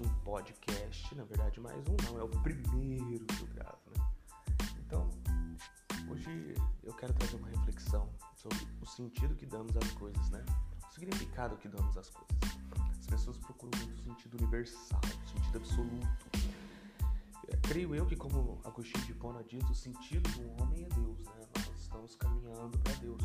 um 0.00 0.08
podcast, 0.24 1.14
na 1.14 1.24
verdade 1.24 1.60
mais 1.60 1.76
um 1.86 1.96
não, 2.06 2.18
é 2.18 2.24
o 2.24 2.28
primeiro 2.28 3.26
que 3.26 3.42
eu 3.42 3.46
gravo, 3.48 3.78
né? 3.96 4.10
Então, 4.78 5.10
hoje 6.08 6.54
eu 6.82 6.94
quero 6.94 7.12
trazer 7.12 7.36
uma 7.36 7.48
reflexão 7.48 8.08
sobre 8.34 8.58
o 8.80 8.86
sentido 8.86 9.34
que 9.34 9.44
damos 9.44 9.76
às 9.76 9.90
coisas, 9.92 10.30
né? 10.30 10.44
O 10.88 10.94
significado 10.94 11.56
que 11.58 11.68
damos 11.68 11.96
às 11.98 12.08
coisas. 12.08 12.58
As 12.98 13.06
pessoas 13.06 13.36
procuram 13.38 13.78
muito 13.78 14.02
sentido 14.02 14.38
universal, 14.38 15.00
sentido 15.32 15.58
absoluto. 15.58 16.30
É, 17.48 17.56
creio 17.68 17.94
eu 17.94 18.06
que, 18.06 18.16
como 18.16 18.58
Agostinho 18.64 19.04
de 19.04 19.12
Hipona 19.12 19.44
diz, 19.44 19.68
o 19.68 19.74
sentido 19.74 20.28
do 20.30 20.62
homem 20.62 20.84
é 20.84 20.88
Deus, 20.88 21.24
né? 21.24 21.46
Nós 21.56 21.80
estamos 21.80 22.16
caminhando 22.16 22.78
para 22.78 22.94
Deus. 22.94 23.22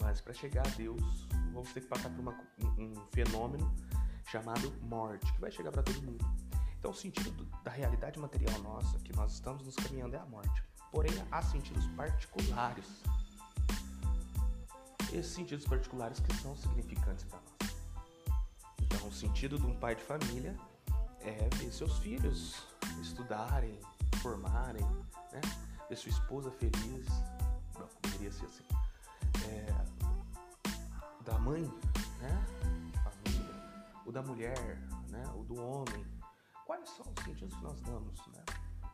Mas 0.00 0.20
para 0.20 0.32
chegar 0.32 0.66
a 0.66 0.70
Deus, 0.70 1.26
vamos 1.52 1.72
ter 1.72 1.80
que 1.80 1.88
passar 1.88 2.08
por 2.10 2.20
uma, 2.20 2.32
um 2.78 2.94
fenômeno 3.10 3.74
chamado 4.30 4.72
morte, 4.82 5.32
que 5.32 5.40
vai 5.40 5.50
chegar 5.50 5.72
para 5.72 5.82
todo 5.82 6.02
mundo. 6.02 6.24
Então, 6.78 6.90
o 6.90 6.94
sentido 6.94 7.30
do, 7.30 7.44
da 7.62 7.70
realidade 7.70 8.18
material 8.18 8.58
nossa, 8.60 8.98
que 9.00 9.14
nós 9.16 9.32
estamos 9.32 9.64
nos 9.64 9.74
caminhando, 9.74 10.14
é 10.14 10.18
a 10.18 10.26
morte. 10.26 10.62
Porém, 10.92 11.12
há 11.30 11.42
sentidos 11.42 11.86
particulares. 11.88 12.86
Esses 15.12 15.32
sentidos 15.32 15.64
particulares 15.66 16.20
que 16.20 16.34
são 16.36 16.54
significantes 16.56 17.24
para 17.24 17.40
nós. 17.40 17.74
Então, 18.82 19.08
o 19.08 19.12
sentido 19.12 19.58
de 19.58 19.66
um 19.66 19.74
pai 19.78 19.94
de 19.94 20.02
família 20.02 20.54
é 21.20 21.48
ver 21.56 21.72
seus 21.72 21.98
filhos 21.98 22.66
estudarem, 23.00 23.80
formarem, 24.22 24.84
né? 25.32 25.40
ver 25.88 25.96
sua 25.96 26.10
esposa 26.10 26.50
feliz. 26.50 27.06
Não, 27.78 27.88
deveria 28.02 28.30
ser 28.30 28.44
assim. 28.44 28.64
É, 29.46 29.74
da 31.24 31.38
mãe, 31.38 31.62
né? 32.20 32.57
O 34.08 34.12
da 34.12 34.22
mulher, 34.22 34.78
né? 35.10 35.22
o 35.36 35.44
do 35.44 35.60
homem. 35.60 36.06
Quais 36.64 36.88
são 36.88 37.04
os 37.12 37.24
sentidos 37.24 37.54
que 37.54 37.62
nós 37.62 37.78
damos? 37.82 38.26
Né? 38.28 38.42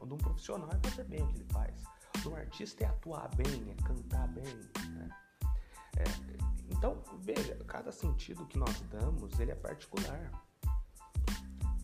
O 0.01 0.07
de 0.07 0.12
um 0.12 0.19
profissional 0.19 0.69
é 0.73 0.89
fazer 0.89 1.05
bem 1.05 1.23
o 1.23 1.29
que 1.29 1.37
ele 1.37 1.47
faz. 1.53 1.84
O 2.17 2.19
de 2.19 2.29
um 2.29 2.37
artista 2.37 2.83
é 2.83 2.89
atuar 2.89 3.29
bem, 3.37 3.70
é 3.70 3.83
cantar 3.87 4.27
bem. 4.29 4.45
Né? 4.91 5.09
É, 5.98 6.05
então, 6.69 7.01
veja, 7.20 7.55
cada 7.69 7.92
sentido 7.92 8.45
que 8.47 8.59
nós 8.59 8.81
damos, 8.91 9.39
ele 9.39 9.53
é 9.53 9.55
particular. 9.55 10.33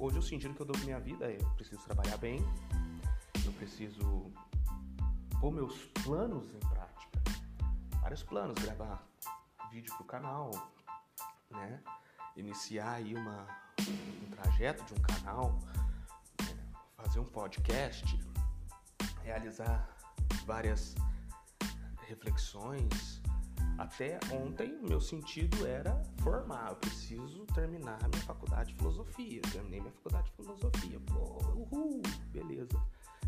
Hoje 0.00 0.18
o 0.18 0.22
sentido 0.22 0.54
que 0.54 0.62
eu 0.62 0.66
dou 0.66 0.74
pra 0.74 0.84
minha 0.84 0.98
vida 0.98 1.30
é 1.30 1.36
eu 1.40 1.50
preciso 1.50 1.80
trabalhar 1.84 2.16
bem, 2.16 2.40
eu 3.44 3.52
preciso 3.52 4.32
pôr 5.40 5.52
meus 5.52 5.84
planos 6.04 6.52
em 6.52 6.58
prática. 6.58 7.20
Vários 8.00 8.24
planos, 8.24 8.60
gravar 8.60 9.06
vídeo 9.70 9.94
pro 9.94 10.04
canal, 10.04 10.50
né? 11.50 11.80
Iniciar 12.36 12.92
aí 12.94 13.14
uma, 13.14 13.46
um 13.80 14.30
trajeto 14.30 14.84
de 14.84 14.94
um 14.94 15.02
canal, 15.02 15.58
né, 16.42 16.56
fazer 16.96 17.20
um 17.20 17.24
podcast, 17.24 18.04
realizar 19.22 19.88
várias 20.44 20.94
reflexões. 22.06 23.20
Até 23.78 24.20
ontem, 24.30 24.78
meu 24.82 25.00
sentido 25.00 25.66
era 25.66 26.02
formar. 26.22 26.70
Eu 26.70 26.76
preciso 26.76 27.46
terminar 27.54 27.98
minha 28.08 28.22
faculdade 28.24 28.70
de 28.70 28.76
filosofia. 28.76 29.40
Terminei 29.50 29.80
minha 29.80 29.92
faculdade 29.92 30.30
de 30.30 30.36
filosofia. 30.36 31.00
Pô, 31.06 31.38
uhul, 31.54 32.02
beleza. 32.26 32.78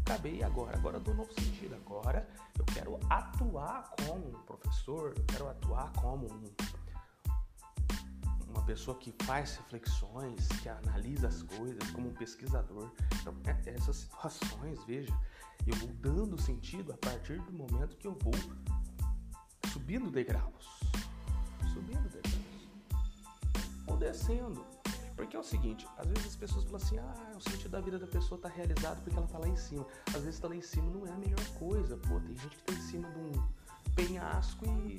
Acabei 0.04 0.42
agora. 0.42 0.76
Agora 0.76 1.00
dou 1.00 1.14
um 1.14 1.18
novo 1.18 1.32
sentido. 1.32 1.74
Agora 1.76 2.28
eu 2.58 2.64
quero 2.66 3.00
atuar 3.08 3.90
como 4.04 4.28
um 4.28 4.42
professor, 4.42 5.14
eu 5.16 5.24
quero 5.24 5.48
atuar 5.48 5.90
como 5.92 6.26
um 6.26 6.44
pessoa 8.72 8.96
que 8.96 9.14
faz 9.24 9.56
reflexões, 9.56 10.48
que 10.62 10.68
analisa 10.68 11.28
as 11.28 11.42
coisas 11.42 11.90
como 11.90 12.08
um 12.08 12.14
pesquisador. 12.14 12.90
Então, 13.20 13.34
é, 13.44 13.70
essas 13.70 13.96
situações, 13.96 14.82
veja, 14.86 15.14
eu 15.66 15.76
vou 15.76 15.88
dando 16.00 16.40
sentido 16.40 16.90
a 16.90 16.96
partir 16.96 17.38
do 17.42 17.52
momento 17.52 17.94
que 17.98 18.06
eu 18.06 18.16
vou 18.22 18.32
subindo 19.70 20.10
degraus. 20.10 20.80
Subindo 21.74 22.08
degraus. 22.08 22.68
Ou 23.88 23.96
descendo. 23.98 24.64
Porque 25.16 25.36
é 25.36 25.38
o 25.38 25.44
seguinte, 25.44 25.86
às 25.98 26.06
vezes 26.06 26.28
as 26.28 26.36
pessoas 26.36 26.64
falam 26.64 26.78
assim, 26.78 26.98
ah, 26.98 27.36
o 27.36 27.40
sentido 27.42 27.72
da 27.72 27.80
vida 27.82 27.98
da 27.98 28.06
pessoa 28.06 28.38
está 28.38 28.48
realizado 28.48 29.02
porque 29.02 29.18
ela 29.18 29.26
está 29.26 29.38
lá 29.38 29.48
em 29.48 29.56
cima. 29.56 29.86
Às 30.06 30.22
vezes 30.22 30.36
estar 30.36 30.48
tá 30.48 30.54
lá 30.54 30.56
em 30.56 30.62
cima 30.62 30.90
não 30.90 31.06
é 31.06 31.10
a 31.10 31.18
melhor 31.18 31.46
coisa. 31.58 31.98
Pô, 31.98 32.18
tem 32.20 32.38
gente 32.38 32.56
que 32.56 32.70
está 32.70 32.72
em 32.72 32.86
cima 32.86 33.10
de 33.10 33.18
um 33.18 33.32
penhasco 33.94 34.64
e 34.64 34.98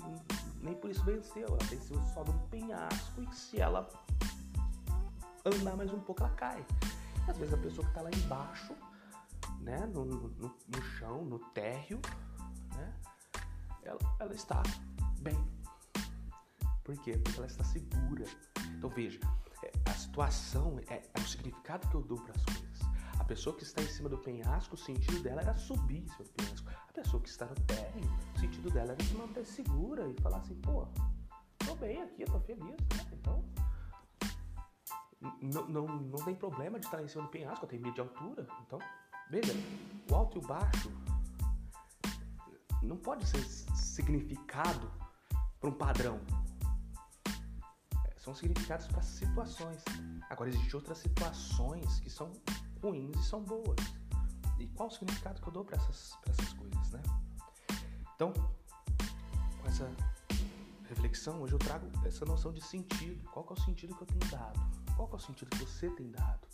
nem 0.63 0.74
por 0.75 0.90
isso 0.90 1.03
venceu. 1.03 1.46
Ela 1.47 1.57
venceu 1.69 2.01
só 2.13 2.24
de 2.24 2.31
um 2.31 2.40
penhasco 2.47 3.22
e 3.22 3.35
se 3.35 3.59
ela 3.59 3.88
andar 5.46 5.75
mais 5.75 5.94
um 5.94 6.00
pouco, 6.00 6.24
ela 6.24 6.34
cai. 6.34 6.66
E 7.28 7.31
às 7.31 7.38
vezes 7.38 7.53
a 7.53 7.57
pessoa 7.57 7.84
que 7.85 7.91
está 7.91 8.01
lá 8.01 8.09
embaixo, 8.09 8.73
né, 9.59 9.85
no, 9.88 10.06
no, 10.06 10.29
no, 10.29 10.81
chão, 10.97 11.23
no 11.25 11.40
térreo, 11.52 12.00
né, 12.75 12.94
ela, 13.84 14.00
ela 14.19 14.34
está 14.34 14.63
bem. 15.19 15.38
Por 16.84 16.97
quê? 16.97 17.18
Porque 17.18 17.38
ela 17.38 17.47
está 17.47 17.63
segura. 17.63 18.25
Então 18.78 18.90
veja, 18.90 19.19
é, 19.63 19.72
a 19.90 19.94
situação 19.94 20.79
é, 20.88 21.02
é 21.13 21.19
o 21.19 21.28
significado 21.28 21.88
que 21.88 21.96
eu 21.96 22.02
dou 22.02 22.19
para 22.19 22.34
as 22.34 22.44
coisas. 22.46 22.72
Pessoa 23.34 23.56
que 23.56 23.64
está 23.64 23.82
em 23.82 23.88
cima 23.88 24.08
do 24.08 24.20
penhasco, 24.20 24.76
o 24.76 24.78
sentido 24.78 25.20
dela 25.24 25.42
era 25.42 25.56
subir 25.56 26.08
seu 26.16 26.24
penhasco. 26.24 26.70
A 26.70 26.94
pessoa 26.94 27.20
que 27.20 27.28
está 27.28 27.48
no 27.48 27.56
térreo, 27.56 28.08
o 28.36 28.40
sentido 28.40 28.70
dela 28.70 28.92
era 28.92 29.04
se 29.04 29.16
manter 29.16 29.44
segura 29.44 30.08
e 30.08 30.14
falar 30.22 30.38
assim, 30.38 30.54
pô, 30.62 30.88
tô 31.58 31.74
bem 31.74 32.00
aqui, 32.04 32.26
tô 32.26 32.40
feliz, 32.42 32.64
né? 32.64 32.78
Então, 33.12 33.44
não, 35.42 35.68
não, 35.68 35.88
não 35.88 36.24
tem 36.24 36.36
problema 36.36 36.80
de 36.80 36.86
estar 36.86 37.02
em 37.02 37.08
cima 37.08 37.24
do 37.24 37.30
penhasco, 37.30 37.66
eu 37.66 37.70
tenho 37.70 37.82
medo 37.82 37.96
de 37.96 38.02
altura. 38.02 38.48
Então, 38.68 38.78
veja, 39.32 39.52
o 40.12 40.16
alto 40.16 40.38
e 40.38 40.40
o 40.40 40.48
baixo 40.48 40.92
não 42.84 42.98
pode 42.98 43.28
ser 43.28 43.44
significado 43.76 44.92
para 45.60 45.72
um 45.72 45.74
padrão. 45.74 46.22
É, 48.06 48.14
são 48.16 48.36
significados 48.36 48.86
para 48.86 49.02
situações. 49.02 49.84
Agora, 50.30 50.52
existem 50.52 50.76
outras 50.76 51.00
situações 51.00 52.00
que 52.00 52.12
são 52.12 52.32
ruins 52.84 53.18
e 53.18 53.24
são 53.24 53.42
boas. 53.42 53.80
E 54.60 54.68
qual 54.68 54.90
o 54.90 54.92
significado 54.92 55.42
que 55.42 55.48
eu 55.48 55.54
dou 55.54 55.64
para 55.64 55.78
essas, 55.78 56.18
essas 56.28 56.54
coisas, 56.54 56.92
né? 56.92 57.02
Então, 58.16 58.34
com 59.62 59.68
essa 59.68 59.90
reflexão, 60.90 61.42
hoje 61.42 61.54
eu 61.54 61.60
trago 61.60 61.88
essa 62.06 62.26
noção 62.26 62.52
de 62.52 62.62
sentido. 62.62 63.24
Qual 63.32 63.46
é 63.50 63.54
o 63.54 63.62
sentido 63.64 63.96
que 63.96 64.04
eu 64.04 64.08
tenho 64.08 64.32
dado? 64.32 64.60
Qual 64.98 65.10
é 65.12 65.16
o 65.16 65.20
sentido 65.20 65.50
que 65.50 65.66
você 65.66 65.90
tem 65.92 66.12
dado 66.12 66.46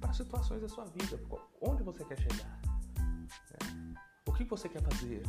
para 0.00 0.12
situações 0.12 0.60
da 0.60 0.68
sua 0.68 0.84
vida? 0.86 1.18
Onde 1.60 1.82
você 1.84 2.04
quer 2.04 2.18
chegar? 2.18 2.60
Né? 2.98 3.94
O 4.26 4.32
que 4.32 4.44
você 4.44 4.68
quer 4.68 4.82
fazer? 4.82 5.22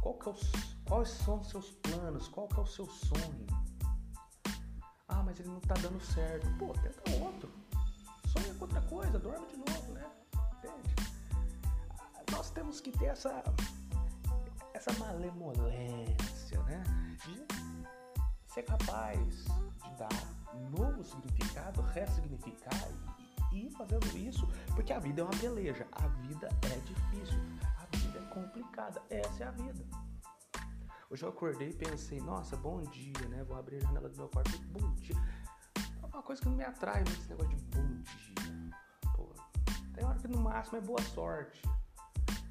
Qual 0.00 0.14
que 0.18 0.28
é 0.28 0.32
os, 0.32 0.50
quais 0.84 1.08
são 1.08 1.38
os 1.38 1.48
seus 1.48 1.70
planos? 1.70 2.26
Qual 2.28 2.48
que 2.48 2.58
é 2.58 2.62
o 2.62 2.66
seu 2.66 2.86
sonho? 2.86 3.46
Ah, 5.06 5.22
mas 5.22 5.38
ele 5.38 5.50
não 5.50 5.58
está 5.58 5.74
dando 5.74 6.00
certo. 6.00 6.46
Pô, 6.58 6.72
tenta 6.72 7.02
outro 7.22 7.61
sonha 8.32 8.54
com 8.54 8.64
outra 8.64 8.80
coisa, 8.82 9.18
dorme 9.18 9.46
de 9.46 9.56
novo, 9.58 9.92
né? 9.92 10.10
Entende? 10.58 10.94
Nós 12.30 12.50
temos 12.50 12.80
que 12.80 12.90
ter 12.90 13.06
essa, 13.06 13.42
essa 14.72 14.92
malemolência, 14.94 16.62
né? 16.62 16.82
De 17.24 17.46
ser 18.46 18.62
capaz 18.62 19.18
de 19.18 19.94
dar 19.98 20.08
novo 20.70 21.04
significado, 21.04 21.82
ressignificar 21.82 22.88
e 23.52 23.66
ir 23.66 23.70
fazendo 23.72 24.06
isso, 24.16 24.48
porque 24.74 24.92
a 24.92 24.98
vida 24.98 25.20
é 25.20 25.24
uma 25.24 25.38
peleja, 25.38 25.86
a 25.92 26.08
vida 26.08 26.48
é 26.62 26.78
difícil, 26.78 27.38
a 27.78 27.96
vida 27.96 28.18
é 28.18 28.34
complicada, 28.34 29.02
essa 29.10 29.44
é 29.44 29.46
a 29.46 29.50
vida. 29.50 29.84
Hoje 31.10 31.24
eu 31.24 31.28
acordei 31.28 31.68
e 31.68 31.74
pensei, 31.74 32.18
nossa, 32.20 32.56
bom 32.56 32.80
dia, 32.84 33.28
né? 33.28 33.44
Vou 33.44 33.58
abrir 33.58 33.76
a 33.76 33.80
janela 33.80 34.08
do 34.08 34.16
meu 34.16 34.28
quarto, 34.30 34.58
bom 34.68 34.90
dia 34.94 35.16
uma 36.22 36.22
coisa 36.22 36.40
que 36.42 36.48
não 36.48 36.56
me 36.56 36.64
atrai 36.64 37.02
muito 37.02 37.18
esse 37.18 37.28
negócio 37.30 37.56
de 37.56 37.64
bom 37.64 37.91
que 40.22 40.28
no 40.28 40.40
máximo 40.40 40.78
é 40.78 40.80
boa 40.80 41.02
sorte. 41.02 41.60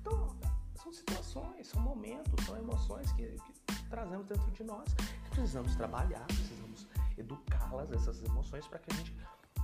Então, 0.01 0.27
são 0.75 0.91
situações, 0.91 1.67
são 1.67 1.81
momentos, 1.81 2.45
são 2.45 2.57
emoções 2.57 3.09
que, 3.13 3.25
que 3.25 3.89
trazemos 3.89 4.27
dentro 4.27 4.51
de 4.51 4.63
nós. 4.63 4.93
Precisamos 5.29 5.73
trabalhar, 5.75 6.25
precisamos 6.25 6.85
educá-las, 7.17 7.89
essas 7.91 8.21
emoções, 8.23 8.67
para 8.67 8.79
que 8.79 8.91
a 8.91 8.95
gente 8.97 9.15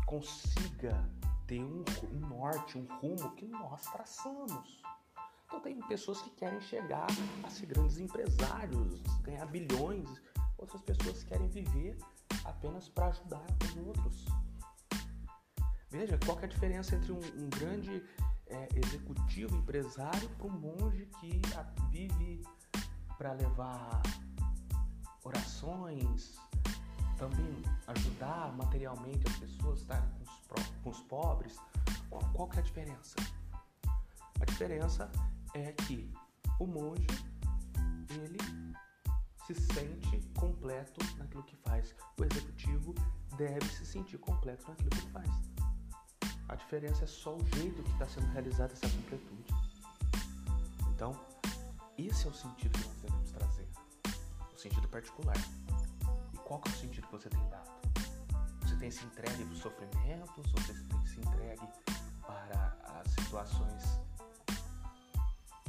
consiga 0.05 1.05
ter 1.45 1.61
um, 1.61 1.83
um 2.13 2.19
norte, 2.29 2.77
um 2.77 2.87
rumo 2.99 3.29
que 3.35 3.45
nós 3.45 3.81
traçamos. 3.91 4.81
Então 5.45 5.59
tem 5.59 5.79
pessoas 5.87 6.21
que 6.21 6.29
querem 6.29 6.61
chegar 6.61 7.07
a 7.43 7.49
ser 7.49 7.65
grandes 7.65 7.97
empresários, 7.97 9.01
ganhar 9.21 9.45
bilhões, 9.47 10.09
outras 10.57 10.81
pessoas 10.81 11.23
querem 11.23 11.47
viver 11.49 11.97
apenas 12.45 12.87
para 12.87 13.07
ajudar 13.07 13.45
os 13.63 13.75
outros. 13.77 14.25
Veja 15.89 16.17
qual 16.25 16.39
é 16.39 16.45
a 16.45 16.47
diferença 16.47 16.95
entre 16.95 17.11
um, 17.11 17.19
um 17.19 17.49
grande 17.49 18.03
é, 18.47 18.67
executivo 18.75 19.55
empresário 19.55 20.29
para 20.31 20.47
um 20.47 20.51
monge 20.51 21.05
que 21.19 21.41
vive 21.89 22.43
para 23.17 23.33
levar 23.33 24.01
orações, 25.23 26.35
também 27.17 27.63
ajudar 27.87 28.53
materialmente 28.55 29.27
as 29.27 29.37
pessoas, 29.37 29.79
estar 29.79 30.01
com 30.01 30.59
os, 30.59 30.67
com 30.83 30.89
os 30.89 30.99
pobres. 31.01 31.57
Qual, 32.09 32.21
qual 32.33 32.49
é 32.55 32.59
a 32.59 32.61
diferença? 32.61 33.15
A 34.39 34.45
diferença 34.45 35.09
é 35.53 35.71
que 35.71 36.13
o 36.59 36.67
monge, 36.67 37.07
ele 38.09 38.37
se 39.45 39.55
sente 39.73 40.21
completo 40.37 40.99
naquilo 41.17 41.43
que 41.43 41.55
faz. 41.57 41.95
O 42.19 42.23
executivo 42.23 42.93
deve 43.37 43.65
se 43.69 43.85
sentir 43.85 44.17
completo 44.17 44.67
naquilo 44.67 44.89
que 44.89 45.09
faz. 45.09 45.29
A 46.49 46.55
diferença 46.55 47.03
é 47.03 47.07
só 47.07 47.35
o 47.35 47.45
jeito 47.55 47.83
que 47.83 47.91
está 47.91 48.07
sendo 48.07 48.27
realizada 48.27 48.73
essa 48.73 48.89
completude. 48.89 49.53
Então, 50.89 51.19
esse 51.97 52.25
é 52.25 52.29
o 52.29 52.33
sentido 52.33 52.77
que 52.77 52.87
nós 52.87 52.97
devemos 52.97 53.31
trazer. 53.31 53.67
O 54.53 54.57
sentido 54.57 54.87
particular. 54.87 55.37
E 56.33 56.37
qual 56.37 56.59
que 56.61 56.69
é 56.69 56.73
o 56.73 56.75
sentido 56.75 57.07
que 57.07 57.13
você 57.13 57.29
tem 57.29 57.49
dado? 57.49 57.69
Você 58.61 58.75
tem 58.77 58.91
se 58.91 59.05
entregue 59.05 59.43
para 59.43 59.53
os 59.53 59.59
sofrimentos? 59.59 60.51
Você 60.51 60.73
tem 60.73 61.05
se 61.05 61.19
entregue 61.19 61.67
para 62.21 62.77
as 62.99 63.11
situações 63.11 63.99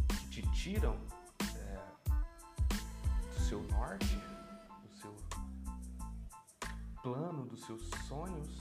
que 0.09 0.43
te 0.43 0.43
tiram 0.53 0.97
seu 3.49 3.63
norte, 3.63 4.15
do 4.83 4.95
seu 4.95 5.17
plano, 7.03 7.47
dos 7.47 7.65
seus 7.65 7.89
sonhos? 8.07 8.59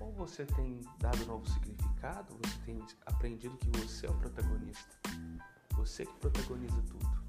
Ou 0.00 0.12
você 0.12 0.46
tem 0.46 0.80
dado 0.98 1.26
novo 1.26 1.48
significado? 1.48 2.36
Você 2.42 2.58
tem 2.64 2.78
aprendido 3.06 3.56
que 3.56 3.70
você 3.78 4.06
é 4.06 4.10
o 4.10 4.14
protagonista? 4.14 4.96
Você 5.76 6.06
que 6.06 6.14
protagoniza 6.14 6.80
tudo. 6.82 7.27